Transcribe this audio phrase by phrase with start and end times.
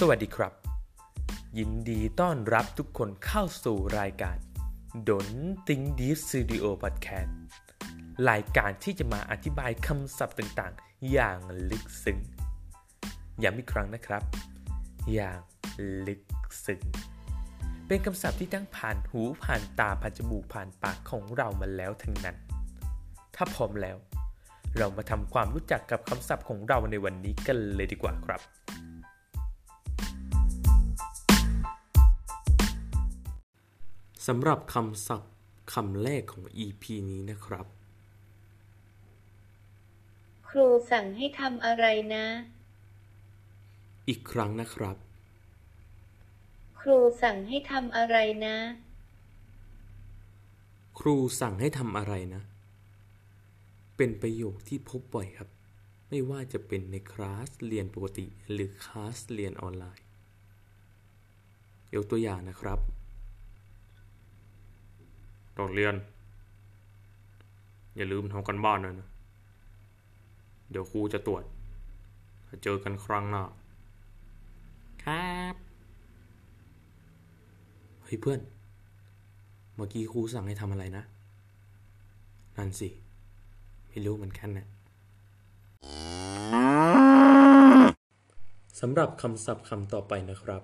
[0.00, 0.52] สวัสดีครับ
[1.58, 4.36] ยินดีต้อนรับทุกคนเข้าสู่รายการ
[5.08, 5.28] ดน
[5.68, 7.36] ติงดีฟสตูดิโอพอดแคสต์
[8.30, 11.38] รายการที่จะมาอธิบายคำศัพท์ต่างๆ อย่าง
[11.70, 12.18] ลึกซึ้ง
[13.42, 14.22] ย้ำอีกครั้งนะครับ
[15.12, 15.40] อย่าง
[16.06, 16.22] ลึก
[16.66, 16.80] ซึ้ง
[17.86, 22.36] เป็นคำศัพท์ที่ทั้งผ่านหูผ่านตาผ่านจมูกผ่านปากของเรามาแล้วทั้งนั้น
[23.34, 23.96] ถ้าพร้อมแล้ว
[24.78, 28.42] เรามาทำความรู้จักกับคำศัพท์ของเราในวันนี้กันเลยดีกว่าครับ
[34.26, 35.32] สำหรับคำศัพท์
[35.72, 37.66] คำแรกของ EP นี้นะครับ
[40.48, 42.26] ครูสั่งให้ทำอะไรนะ
[44.08, 44.96] อีกครั้งนะครับ
[46.80, 48.56] ครูสั่งให้ทำอะไรนะ
[50.98, 52.42] ครูสั่งให้ทำอะไรนะ
[53.96, 55.48] เป็นประโยคที่พบบ่อยครับ
[56.08, 60.04] ไม่ว่าจะเป็นในคลาสเรียนปกติหรือคลาสเรียนออนไลน์
[61.94, 62.78] ยกตัวอย่างนะครับ
[65.58, 65.94] ตอนเรียน
[67.96, 69.08] อย่าลืมทำกันบ้านนะนะ
[70.70, 71.42] เดี๋ยวครูจะตรวจ
[72.46, 73.44] ถ้าเจอกันครั้งหน้า
[75.04, 75.54] ครับ
[78.02, 78.40] เฮ้ยเพื่อน
[79.74, 81.04] เมื่อกี้ครูสั่งให้ทำอะไรนะ
[82.56, 82.88] นั่นสิ
[83.88, 84.66] ไม่รู้เหมือนกันนะ
[88.80, 90.62] สำหรับคำศัพท์คำต่อไปนะครับ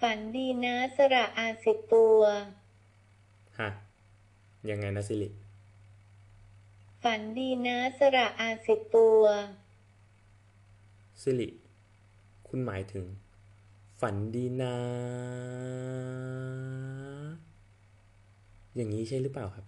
[0.00, 2.20] ฝันดีนะสระอาสิบตัว
[3.60, 3.68] ฮะ
[4.70, 5.28] ยังไงนะสิริ
[7.02, 9.22] ฝันดีนะสระอาสิบตัว
[11.22, 11.48] สิริ
[12.48, 13.04] คุณหมายถึง
[14.00, 14.76] ฝันดีนะ
[18.74, 19.66] อย่างนี้ใช่หรือเปล่าครับ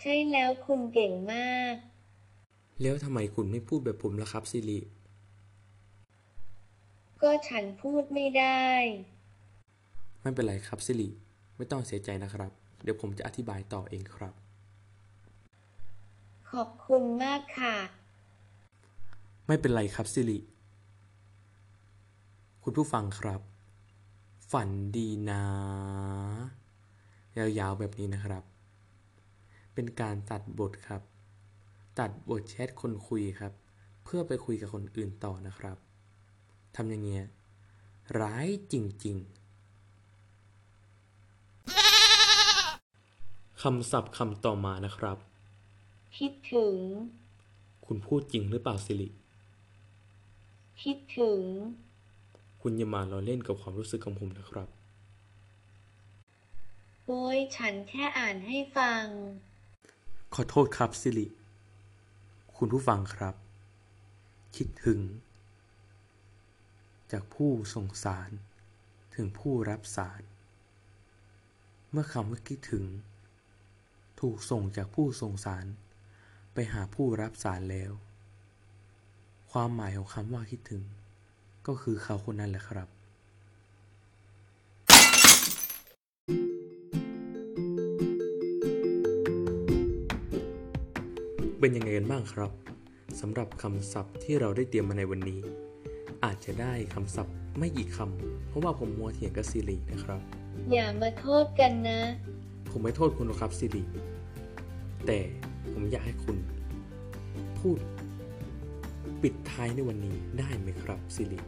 [0.00, 1.74] ใช่แล้วคุณเก่งมาก
[2.82, 4.78] แล้วทำไมคุณไม่พูดแบบผมล่ะครับสิริ
[7.22, 8.64] ก็ฉันพูดไม่ได้
[10.20, 11.08] ไม่เป็นไรครับสิริ
[11.60, 12.50] ไม่ต้องเสียใจนะครับ
[12.82, 14.34] เดี๋ยวผมจะอธิบายต่อเองครับ
[16.50, 17.74] ขอบคุณมากค่ะ
[19.46, 20.38] ไม่เป็นไรครับสิริ
[22.62, 23.40] คุณผู้ฟังครับ
[24.52, 25.42] ฝันดีนะ
[27.36, 28.44] ยาวๆแบบนี้นะครับ
[29.74, 31.02] เป็นการตัดบทครับ
[31.98, 33.52] ตัดบทแชทคนคุยครับ
[34.04, 35.76] เพื่อไปคุยกับคนอื่นต่อนะครับ
[36.76, 37.24] ทำอย่างเงี้ย
[38.20, 39.39] ร้ายจริง ๆ
[43.62, 45.16] คำศัพท์คำต่อมานะครับ
[46.18, 46.76] คิดถึง
[47.86, 49.08] คุณพูดจริงหรือเปล่าสิริ
[50.82, 51.40] คิดถึง
[52.60, 54.68] คุณอย่ามาล้อเล่นกับความรู้สึกของผมนะครับ
[57.06, 59.04] โอ้ยฉันแค่อ่านให้ฟัง
[60.34, 61.26] ขอโทษครับสิริ
[62.56, 63.34] คุณผู้ฟังครับ
[64.56, 65.00] คิดถึง
[67.12, 68.30] จากผู้ส่งสาร
[69.14, 70.22] ถึงผู้รับสาร
[71.90, 72.84] เมื่อคำว่าคิดถึง
[74.20, 75.66] ถูกส่งจากผู้ส่งสาร
[76.54, 77.92] ไปหาผู้รับสารแล้ว
[79.52, 80.82] ความหมายของคำว่าคิดถึง
[81.66, 82.88] ก็คือเขาคนนั้นแหละครับ
[91.58, 92.50] เป็นยังไงกันบ้างครับ
[93.20, 95.40] สำหรับคำศัพท์ที่เราได้เตรียมมาในวันนี้
[96.24, 100.20] อาจจะได้คำศัพท์ไม่กี่คำเพราะว่าผมมัวเถียงกับซิรินะครับ
[100.72, 102.00] อย่ามาโทษกันนะ
[102.70, 103.84] ผมไม่โทษคุณหรอกครับซิริ
[105.06, 105.18] แต่
[105.72, 106.36] ผมอยากให้คุณ
[107.58, 107.78] พูด
[109.22, 111.40] ปิดท้ายในวันนี้ได้ไหมครับซิริ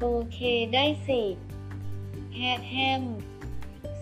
[0.00, 0.38] โอเค
[0.74, 1.22] ได้สิ
[2.34, 3.02] แฮะแฮม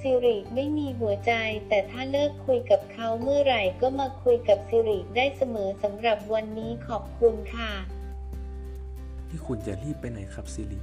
[0.00, 1.32] สิริไม่มีหัวใจ
[1.68, 7.70] แต่ถ้าเลิกคุยกับเขาเมื่อไหร่ก็มาคุยกับสิริได้เสมอสำหรับวันนี้ขอบคุณค่ะ
[9.28, 10.80] ที่คุณจะรีบไปไหนครับซิริ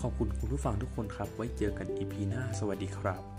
[0.00, 3.33] ขอบคุณคุณผู้ฟังทุกคนครับ ไว้เจอกันอีพีหน้า สวัสดีครับ